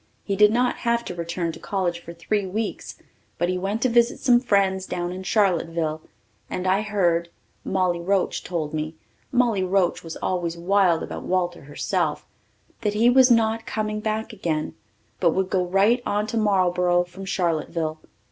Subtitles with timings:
[0.23, 2.95] He did not have to return to college for three weeks,
[3.37, 6.01] but he went to visit some friends down in Charlotteville
[6.49, 7.29] and I heard
[7.63, 8.95] Mollie Roach told me
[9.31, 12.25] Mollie Roach was always wild about Walter herself
[12.81, 14.73] that he was not coming back again,
[15.19, 17.99] but would go right on to Marlboro from Charlotteville.